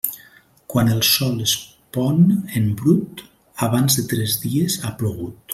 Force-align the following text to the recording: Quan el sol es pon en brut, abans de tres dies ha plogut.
Quan 0.73 0.87
el 0.93 1.03
sol 1.09 1.43
es 1.43 1.53
pon 1.97 2.25
en 2.61 2.67
brut, 2.81 3.23
abans 3.69 4.01
de 4.01 4.09
tres 4.15 4.39
dies 4.49 4.83
ha 4.91 4.97
plogut. 5.03 5.41